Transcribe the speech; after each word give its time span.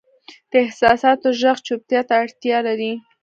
د 0.51 0.53
احساساتو 0.65 1.27
ږغ 1.39 1.57
چوپتیا 1.67 2.01
ته 2.07 2.13
اړتیا 2.23 2.57
لري. 2.67 2.93